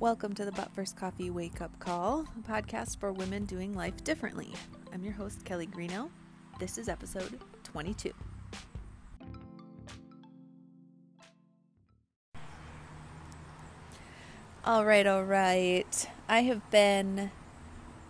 [0.00, 4.02] Welcome to the But First Coffee Wake Up Call, a podcast for women doing life
[4.02, 4.50] differently.
[4.94, 6.08] I'm your host, Kelly Greeno.
[6.58, 8.10] This is episode 22.
[14.64, 16.08] All right, all right.
[16.30, 17.30] I have been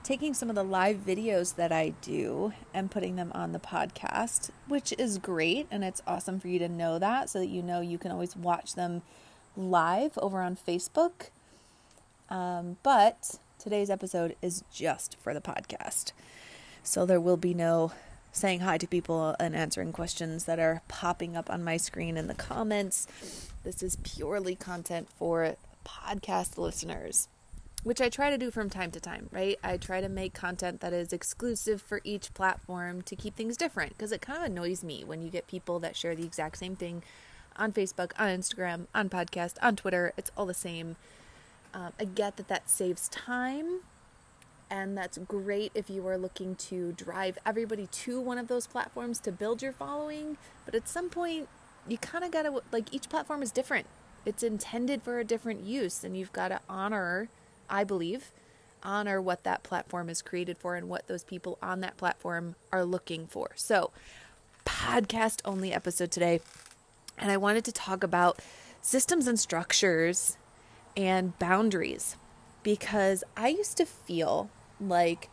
[0.04, 4.50] taking some of the live videos that I do and putting them on the podcast,
[4.68, 5.66] which is great.
[5.72, 8.36] And it's awesome for you to know that so that you know you can always
[8.36, 9.02] watch them
[9.56, 11.30] live over on Facebook.
[12.30, 16.12] Um, but today's episode is just for the podcast.
[16.82, 17.92] So there will be no
[18.32, 22.28] saying hi to people and answering questions that are popping up on my screen in
[22.28, 23.06] the comments.
[23.64, 27.28] This is purely content for podcast listeners
[27.82, 29.58] which I try to do from time to time, right?
[29.64, 33.96] I try to make content that is exclusive for each platform to keep things different
[33.96, 36.76] because it kind of annoys me when you get people that share the exact same
[36.76, 37.02] thing
[37.56, 40.12] on Facebook, on Instagram, on podcast, on Twitter.
[40.16, 40.96] It's all the same.
[41.72, 43.80] Um, I get that that saves time,
[44.68, 49.20] and that's great if you are looking to drive everybody to one of those platforms
[49.20, 50.36] to build your following.
[50.64, 51.48] But at some point,
[51.86, 53.86] you kind of got to, like, each platform is different.
[54.26, 57.28] It's intended for a different use, and you've got to honor
[57.70, 58.32] I believe,
[58.82, 62.84] honor what that platform is created for and what those people on that platform are
[62.84, 63.50] looking for.
[63.54, 63.92] So,
[64.66, 66.40] podcast only episode today.
[67.16, 68.40] And I wanted to talk about
[68.82, 70.36] systems and structures
[70.96, 72.16] and boundaries
[72.62, 75.28] because I used to feel like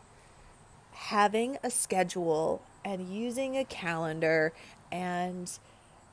[0.92, 4.52] having a schedule and using a calendar
[4.90, 5.50] and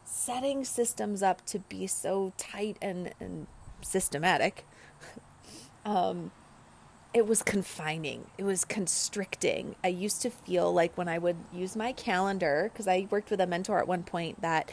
[0.04, 3.48] setting systems up to be so tight and, and
[3.82, 4.66] systematic
[5.86, 6.32] um,
[7.16, 8.28] it was confining.
[8.38, 9.76] It was constricting.
[9.82, 13.40] I used to feel like when I would use my calendar, because I worked with
[13.40, 14.70] a mentor at one point that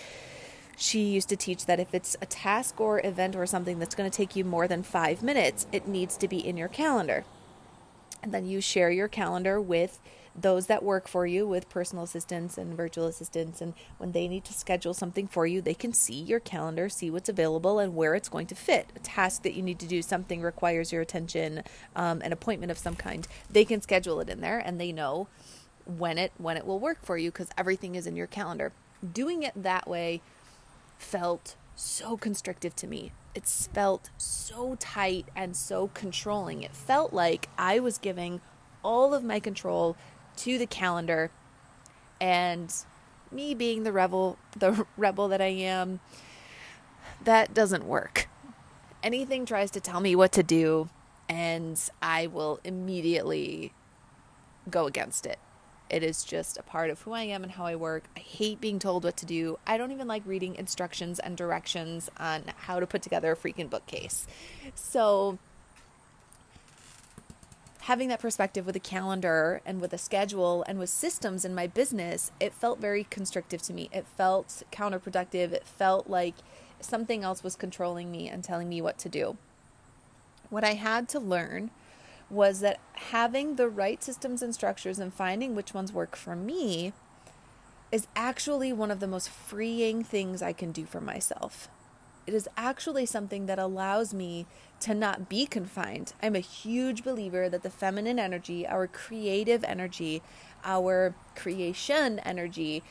[0.76, 4.10] she used to teach that if it's a task or event or something that's going
[4.10, 7.24] to take you more than five minutes, it needs to be in your calendar.
[8.22, 9.98] And then you share your calendar with
[10.34, 13.60] those that work for you with personal assistants and virtual assistants.
[13.60, 17.10] And when they need to schedule something for you, they can see your calendar, see
[17.10, 18.90] what's available, and where it's going to fit.
[18.96, 21.62] A task that you need to do, something requires your attention,
[21.94, 25.28] um, an appointment of some kind, they can schedule it in there and they know
[25.84, 28.72] when it when it will work for you because everything is in your calendar.
[29.12, 30.22] Doing it that way
[31.02, 33.12] felt so constrictive to me.
[33.34, 36.62] It felt so tight and so controlling.
[36.62, 38.40] It felt like I was giving
[38.82, 39.96] all of my control
[40.36, 41.30] to the calendar
[42.20, 42.72] and
[43.30, 46.00] me being the rebel the rebel that I am
[47.24, 48.28] that doesn't work.
[49.02, 50.88] Anything tries to tell me what to do
[51.28, 53.72] and I will immediately
[54.70, 55.38] go against it.
[55.92, 58.04] It is just a part of who I am and how I work.
[58.16, 59.58] I hate being told what to do.
[59.66, 63.68] I don't even like reading instructions and directions on how to put together a freaking
[63.68, 64.26] bookcase.
[64.74, 65.38] So,
[67.82, 71.66] having that perspective with a calendar and with a schedule and with systems in my
[71.66, 73.90] business, it felt very constrictive to me.
[73.92, 75.52] It felt counterproductive.
[75.52, 76.36] It felt like
[76.80, 79.36] something else was controlling me and telling me what to do.
[80.48, 81.70] What I had to learn
[82.32, 86.92] was that having the right systems and structures and finding which ones work for me
[87.92, 91.68] is actually one of the most freeing things I can do for myself
[92.26, 94.46] it is actually something that allows me
[94.80, 96.12] to not be confined.
[96.22, 100.22] I'm a huge believer that the feminine energy, our creative energy,
[100.64, 102.82] our creation energy,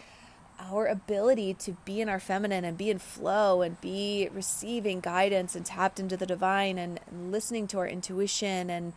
[0.59, 5.55] our ability to be in our feminine and be in flow and be receiving guidance
[5.55, 6.99] and tapped into the divine and,
[7.31, 8.93] listening to our intuition and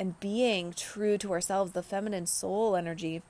[0.00, 3.22] and being true to ourselves, the feminine soul energy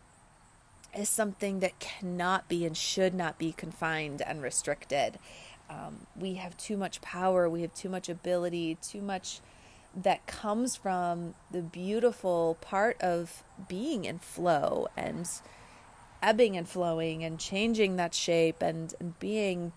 [0.96, 5.18] is something that cannot be and should not be confined and restricted
[5.70, 9.40] um, we have too much power, we have too much ability, too much
[9.94, 15.28] that comes from the beautiful part of being in flow and
[16.22, 19.72] ebbing and flowing and changing that shape and, and being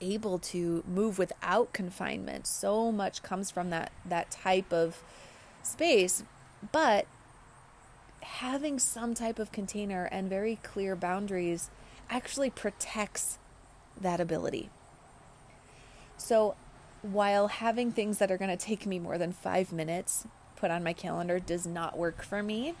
[0.00, 2.46] able to move without confinement.
[2.46, 5.02] So much comes from that that type of
[5.66, 6.24] space,
[6.72, 7.06] but
[8.20, 11.70] having some type of container and very clear boundaries
[12.10, 13.38] actually protects
[14.00, 14.70] that ability.
[16.16, 16.54] So,
[17.02, 20.26] while having things that are going to take me more than five minutes
[20.56, 22.74] put on my calendar does not work for me,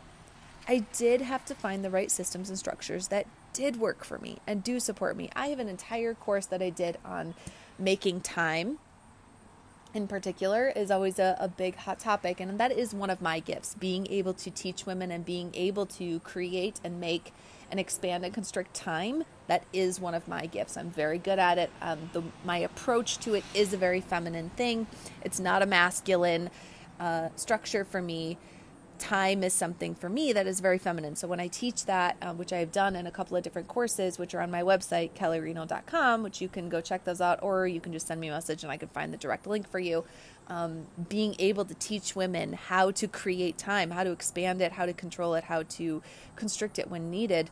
[0.66, 4.38] I did have to find the right systems and structures that did work for me
[4.46, 5.30] and do support me.
[5.36, 7.34] I have an entire course that I did on
[7.78, 8.78] making time
[9.96, 12.38] in particular is always a, a big hot topic.
[12.38, 15.86] And that is one of my gifts being able to teach women and being able
[15.86, 17.32] to create and make
[17.70, 19.24] and expand and constrict time.
[19.48, 20.76] That is one of my gifts.
[20.76, 21.70] I'm very good at it.
[21.80, 24.86] Um, the, my approach to it is a very feminine thing,
[25.24, 26.50] it's not a masculine
[27.00, 28.38] uh, structure for me
[28.98, 31.16] time is something for me that is very feminine.
[31.16, 33.68] So when I teach that, um, which I have done in a couple of different
[33.68, 37.66] courses, which are on my website, kellygreeno.com, which you can go check those out, or
[37.66, 39.78] you can just send me a message and I can find the direct link for
[39.78, 40.04] you.
[40.48, 44.86] Um, being able to teach women how to create time, how to expand it, how
[44.86, 46.02] to control it, how to
[46.36, 47.50] constrict it when needed.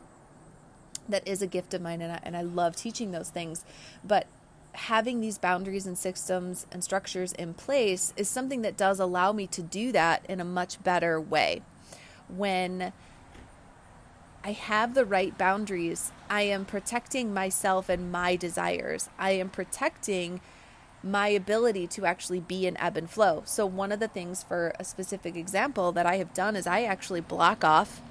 [1.07, 3.63] That is a gift of mine, and I, and I love teaching those things.
[4.03, 4.27] But
[4.75, 9.47] having these boundaries and systems and structures in place is something that does allow me
[9.47, 11.61] to do that in a much better way.
[12.27, 12.91] When
[14.43, 19.09] I have the right boundaries, I am protecting myself and my desires.
[19.17, 20.41] I am protecting
[21.01, 23.43] my ability to actually be in ebb and flow.
[23.45, 26.83] So, one of the things for a specific example that I have done is I
[26.83, 28.01] actually block off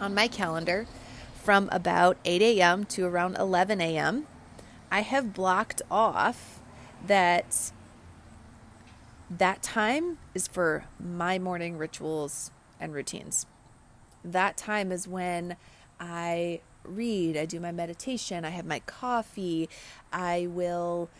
[0.00, 0.86] on my calendar
[1.34, 2.84] from about 8 a.m.
[2.86, 4.26] to around 11 a.m
[4.90, 6.60] I have blocked off
[7.06, 7.72] that
[9.30, 12.50] that time is for my morning rituals
[12.80, 13.46] and routines.
[14.24, 15.56] That time is when
[16.00, 19.68] I read, I do my meditation, I have my coffee,
[20.12, 21.10] I will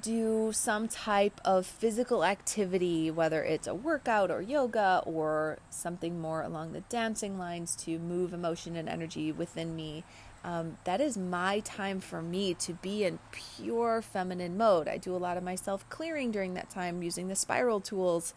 [0.00, 6.42] do some type of physical activity, whether it's a workout or yoga or something more
[6.42, 10.04] along the dancing lines to move emotion and energy within me
[10.44, 14.88] um, that is my time for me to be in pure feminine mode.
[14.88, 18.34] I do a lot of my self clearing during that time using the spiral tools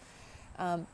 [0.57, 0.87] um,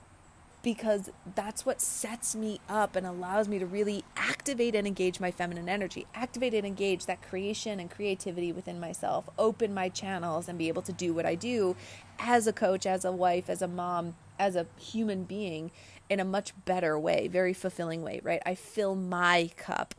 [0.68, 5.32] because that's what sets me up and allows me to really activate and engage my
[5.32, 10.60] feminine energy, activate and engage that creation and creativity within myself, open my channels, and
[10.60, 11.78] be able to do what I do
[12.20, 15.72] as a coach, as a wife, as a mom, as a human being
[16.10, 18.42] in a much better way, very fulfilling way, right?
[18.46, 19.96] I fill my cup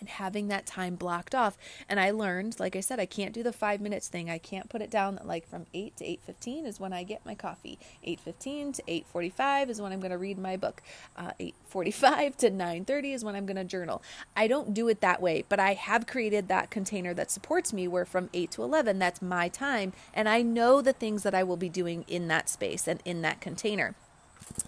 [0.00, 1.56] and having that time blocked off.
[1.88, 4.30] And i learned like i said i can't do the five minutes thing.
[4.30, 7.24] I can't put it down that like from 8 to 8.15 is when i get
[7.24, 7.78] my coffee.
[8.06, 10.82] 8.15 to 8.45 is when i'm going to read my book.
[11.16, 14.02] Uh, 8.45 to 9.30 is when i'm going to journal.
[14.36, 17.86] I don't do it that way but i have created that container that supports me
[17.88, 19.92] where from 8 to 11 that's my time.
[20.14, 23.22] And i know the things that i will be doing in that space and in
[23.22, 23.94] that container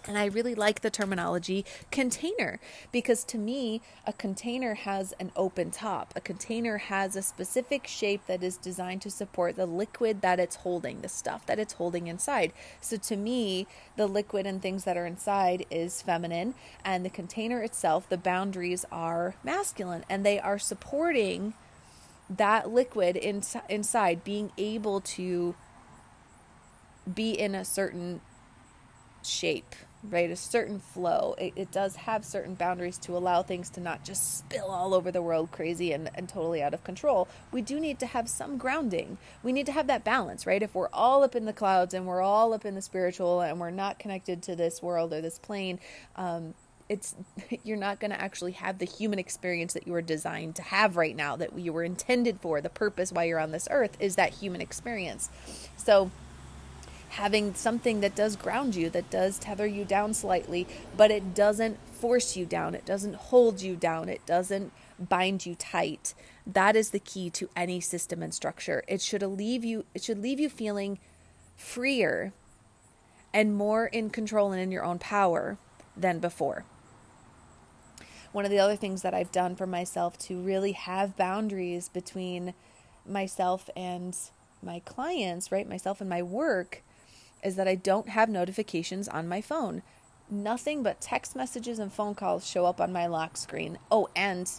[0.07, 5.71] and I really like the terminology container because to me, a container has an open
[5.71, 6.13] top.
[6.17, 10.57] A container has a specific shape that is designed to support the liquid that it's
[10.57, 12.53] holding, the stuff that it's holding inside.
[12.81, 17.63] So to me, the liquid and things that are inside is feminine, and the container
[17.63, 21.55] itself, the boundaries are masculine, and they are supporting
[22.29, 25.55] that liquid in, inside being able to
[27.13, 28.21] be in a certain
[29.23, 30.31] shape, right?
[30.31, 31.35] A certain flow.
[31.39, 35.11] It, it, does have certain boundaries to allow things to not just spill all over
[35.11, 37.29] the world crazy and, and totally out of control.
[37.53, 39.19] We do need to have some grounding.
[39.43, 40.63] We need to have that balance, right?
[40.63, 43.61] If we're all up in the clouds and we're all up in the spiritual and
[43.61, 45.79] we're not connected to this world or this plane,
[46.17, 46.55] um,
[46.89, 47.15] it's
[47.65, 50.97] you're not going to actually have the human experience that you were designed to have
[50.97, 54.17] right now that you were intended for the purpose why you're on this earth is
[54.17, 55.31] that human experience
[55.77, 56.11] so
[57.13, 60.67] having something that does ground you, that does tether you down slightly,
[60.97, 65.55] but it doesn't force you down, it doesn't hold you down, it doesn't bind you
[65.55, 66.15] tight.
[66.47, 68.83] That is the key to any system and structure.
[68.89, 70.99] It should leave you it should leave you feeling
[71.55, 72.33] freer
[73.35, 75.59] and more in control and in your own power
[75.95, 76.65] than before.
[78.33, 82.55] One of the other things that I've done for myself to really have boundaries between
[83.07, 84.17] myself and
[84.63, 85.69] my clients, right?
[85.69, 86.83] Myself and my work
[87.43, 89.83] is that I don't have notifications on my phone.
[90.31, 93.79] Nothing but text messages and phone calls show up on my lock screen.
[93.91, 94.51] Oh, and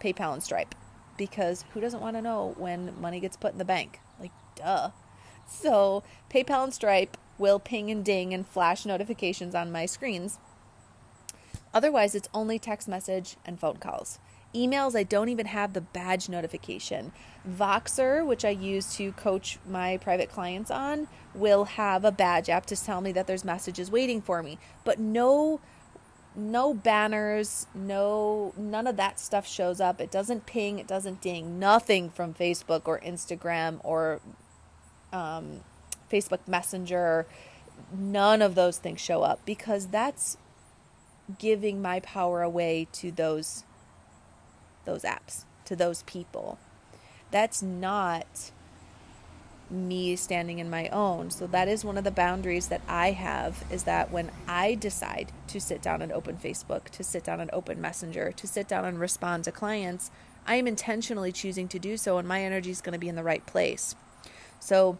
[0.00, 0.74] PayPal and Stripe.
[1.16, 4.00] Because who doesn't want to know when money gets put in the bank?
[4.20, 4.90] Like, duh.
[5.48, 10.38] So, PayPal and Stripe will ping and ding and flash notifications on my screens.
[11.72, 14.18] Otherwise, it's only text message and phone calls.
[14.54, 17.12] Emails, I don't even have the badge notification.
[17.48, 22.66] Voxer, which I use to coach my private clients on, will have a badge app
[22.66, 24.58] to tell me that there's messages waiting for me.
[24.84, 25.60] But no
[26.38, 30.00] no banners, no none of that stuff shows up.
[30.00, 31.58] It doesn't ping, it doesn't ding.
[31.58, 34.20] Nothing from Facebook or Instagram or
[35.12, 35.60] um,
[36.10, 37.26] Facebook Messenger.
[37.92, 40.36] None of those things show up because that's
[41.38, 43.64] giving my power away to those
[44.86, 46.58] those apps, to those people.
[47.30, 48.50] That's not
[49.68, 51.30] me standing in my own.
[51.30, 55.32] So that is one of the boundaries that I have is that when I decide
[55.48, 58.84] to sit down and open Facebook, to sit down and open Messenger, to sit down
[58.84, 60.10] and respond to clients,
[60.46, 63.16] I am intentionally choosing to do so and my energy is going to be in
[63.16, 63.96] the right place.
[64.60, 64.98] So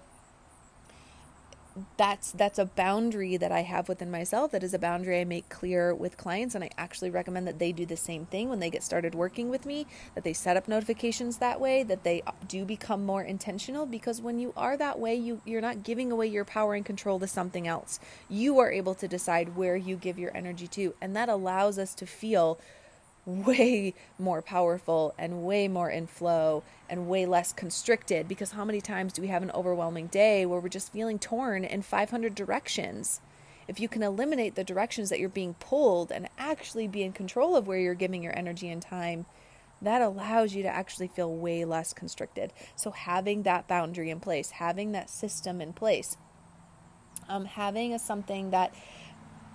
[1.97, 4.51] that's that's a boundary that I have within myself.
[4.53, 7.73] That is a boundary I make clear with clients and I actually recommend that they
[7.73, 10.69] do the same thing when they get started working with me that they set up
[10.69, 15.15] notifications that way that they do become more intentional because when you are that way
[15.15, 18.01] you you're not giving away your power and control to something else.
[18.29, 21.95] You are able to decide where you give your energy to and that allows us
[21.97, 22.59] to feel
[23.27, 28.81] way more powerful and way more in flow and way less constricted because how many
[28.81, 33.21] times do we have an overwhelming day where we're just feeling torn in 500 directions?
[33.69, 37.57] If you can eliminate the directions that you're being pulled and actually be in control
[37.57, 39.27] of where you're giving your energy and time,
[39.83, 42.53] that allows you to actually feel way less constricted.
[42.77, 46.17] So, having that boundary in place, having that system in place,
[47.29, 48.75] um, having a, something that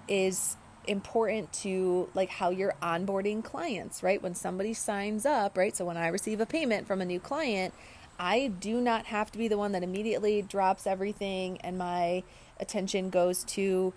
[0.08, 4.22] is important to like how you're onboarding clients, right?
[4.22, 5.76] When somebody signs up, right?
[5.76, 7.74] So when I receive a payment from a new client,
[8.20, 12.24] I do not have to be the one that immediately drops everything and my
[12.60, 13.94] attention goes to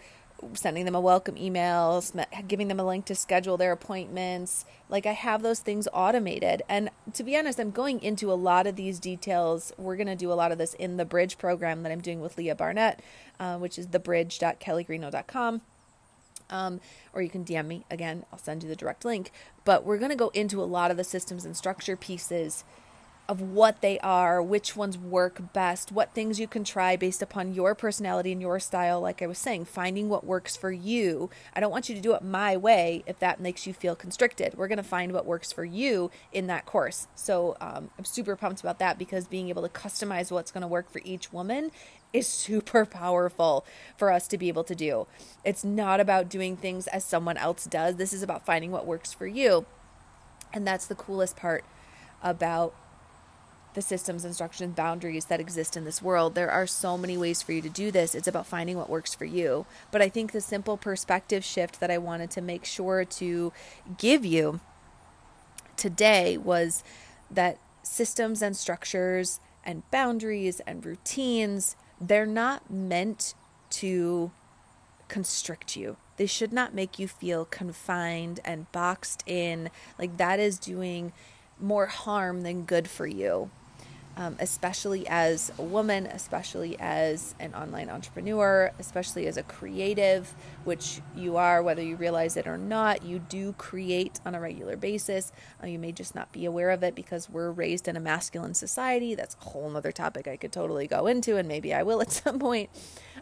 [0.53, 2.03] sending them a welcome email,
[2.49, 4.65] giving them a link to schedule their appointments.
[4.89, 6.63] Like I have those things automated.
[6.69, 9.73] And to be honest, I'm going into a lot of these details.
[9.79, 12.21] We're going to do a lot of this in the Bridge program that I'm doing
[12.21, 13.01] with Leah Barnett,
[13.41, 15.63] uh, which is thebridge.kellygreeno.com
[16.51, 16.81] um,
[17.13, 18.25] or you can DM me again.
[18.33, 19.31] I'll send you the direct link.
[19.65, 22.65] But we're going to go into a lot of the systems and structure pieces
[23.29, 27.55] of what they are, which ones work best, what things you can try based upon
[27.55, 29.01] your personality and your style.
[29.01, 31.31] Like I was saying, finding what works for you.
[31.55, 34.55] I don't want you to do it my way if that makes you feel constricted.
[34.57, 37.09] We're going to find what works for you in that course.
[37.15, 40.69] So um, I'm super pumped about that because being able to customize what's going to
[40.69, 41.71] work for each woman
[42.15, 43.67] is super powerful
[43.99, 45.07] for us to be able to do.
[45.45, 47.97] It's not about doing things as someone else does.
[47.97, 49.67] This is about finding what works for you.
[50.55, 51.65] And that's the coolest part
[52.23, 52.75] about
[53.75, 56.37] the systems, instructions, boundaries that exist in this world.
[56.37, 58.15] There are so many ways for you to do this.
[58.15, 59.67] It's about finding what works for you.
[59.91, 63.53] But I think the simple perspective shift that I wanted to make sure to
[63.99, 64.61] give you
[65.77, 66.85] today was
[67.29, 71.75] that systems and structures and boundaries and routines
[72.09, 73.35] they're not meant
[73.71, 74.31] to
[75.09, 75.97] constrict you.
[76.17, 79.71] They should not make you feel confined and boxed in.
[79.99, 81.13] Like that is doing
[81.61, 83.51] more harm than good for you
[84.17, 91.01] um, especially as a woman, especially as an online entrepreneur, especially as a creative, which
[91.17, 93.05] you are, whether you realize it or not.
[93.05, 95.33] You do create on a regular basis.
[95.63, 98.55] Uh, you may just not be aware of it because we're raised in a masculine
[98.55, 99.15] society.
[99.15, 102.13] That's a whole other topic I could totally go into, and maybe I will at
[102.25, 102.71] some point.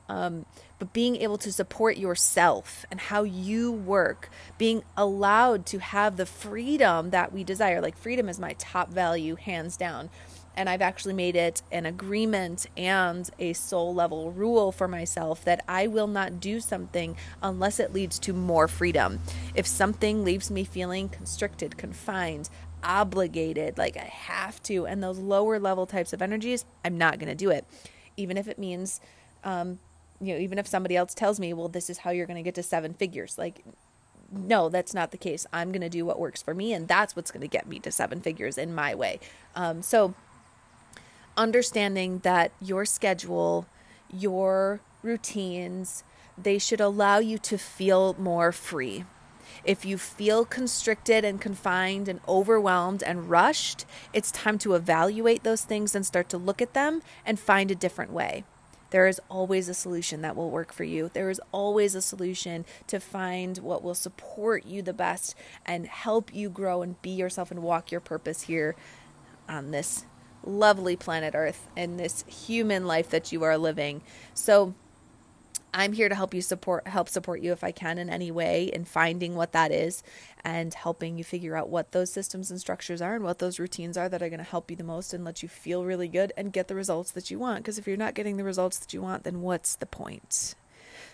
[0.09, 0.45] Um,
[0.79, 6.27] but being able to support yourself and how you work, being allowed to have the
[6.27, 7.81] freedom that we desire.
[7.81, 10.11] Like, freedom is my top value, hands down
[10.57, 15.65] and I've actually made it an agreement and a soul level rule for myself that
[15.67, 19.21] I will not do something unless it leads to more freedom.
[19.55, 22.51] If something leaves me feeling constricted, confined,
[22.83, 27.29] obligated, like I have to, and those lower level types of energies, I'm not going
[27.29, 27.65] to do it.
[28.17, 29.01] Even if it means,
[29.45, 29.79] um,
[30.21, 32.43] you know, even if somebody else tells me, well, this is how you're going to
[32.43, 33.65] get to seven figures, like,
[34.31, 35.47] no, that's not the case.
[35.53, 37.79] I'm going to do what works for me, and that's what's going to get me
[37.81, 39.21] to seven figures in my way.
[39.55, 40.15] Um, so,
[41.37, 43.67] understanding that your schedule,
[44.12, 46.05] your routines,
[46.37, 49.05] they should allow you to feel more free.
[49.65, 55.62] If you feel constricted and confined and overwhelmed and rushed, it's time to evaluate those
[55.62, 58.45] things and start to look at them and find a different way.
[58.91, 61.11] There is always a solution that will work for you.
[61.12, 65.35] There is always a solution to find what will support you the best
[65.65, 68.75] and help you grow and be yourself and walk your purpose here
[69.49, 70.05] on this
[70.45, 74.03] lovely planet Earth and this human life that you are living.
[74.35, 74.75] So
[75.75, 78.65] I'm here to help you support help support you if I can in any way
[78.65, 80.03] in finding what that is
[80.45, 83.97] and helping you figure out what those systems and structures are and what those routines
[83.97, 86.31] are that are going to help you the most and let you feel really good
[86.37, 88.93] and get the results that you want because if you're not getting the results that
[88.93, 90.55] you want then what's the point?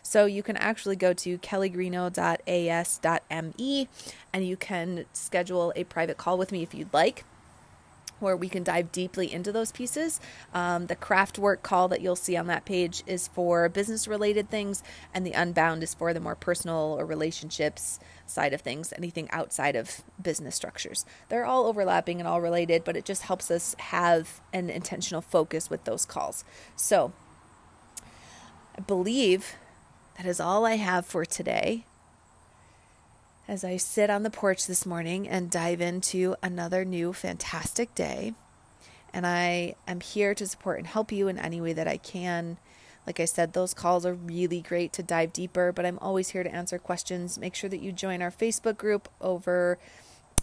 [0.03, 3.89] So you can actually go to kellygreeno.as.me
[4.33, 7.25] and you can schedule a private call with me if you'd like
[8.21, 10.21] where we can dive deeply into those pieces.
[10.53, 14.51] Um, the craft work call that you'll see on that page is for business related
[14.51, 14.83] things,
[15.15, 19.77] and the unbound is for the more personal or relationships side of things, anything outside
[19.77, 21.05] of business structures.
[21.29, 25.71] They're all overlapping and all related, but it just helps us have an intentional focus
[25.71, 26.45] with those calls.
[26.77, 27.13] So
[28.77, 29.57] I believe
[30.17, 31.85] that is all I have for today
[33.49, 38.35] as I sit on the porch this morning and dive into another new fantastic day.
[39.15, 42.59] And I am here to support and help you in any way that I can.
[43.07, 46.43] Like I said, those calls are really great to dive deeper, but I'm always here
[46.43, 47.39] to answer questions.
[47.39, 49.79] Make sure that you join our Facebook group over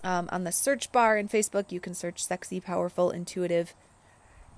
[0.03, 1.71] um, on the search bar in Facebook.
[1.71, 3.75] You can search Sexy, Powerful, Intuitive,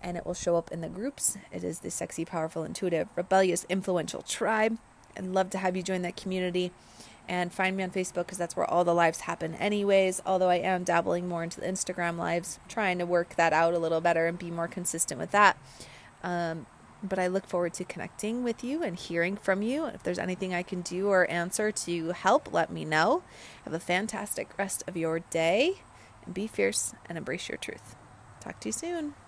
[0.01, 1.37] and it will show up in the groups.
[1.51, 4.77] It is the Sexy, Powerful, Intuitive, Rebellious, Influential Tribe.
[5.17, 6.71] I'd love to have you join that community
[7.27, 10.21] and find me on Facebook because that's where all the lives happen, anyways.
[10.25, 13.79] Although I am dabbling more into the Instagram lives, trying to work that out a
[13.79, 15.57] little better and be more consistent with that.
[16.23, 16.65] Um,
[17.03, 19.85] but I look forward to connecting with you and hearing from you.
[19.85, 23.23] If there's anything I can do or answer to help, let me know.
[23.65, 25.81] Have a fantastic rest of your day
[26.25, 27.95] and be fierce and embrace your truth.
[28.39, 29.26] Talk to you soon.